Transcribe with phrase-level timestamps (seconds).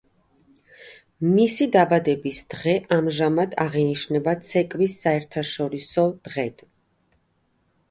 [1.33, 6.49] მისი დაბადების დღეს ამჟამად აღინიშნება ცეკვის საერთაშორისო დღე.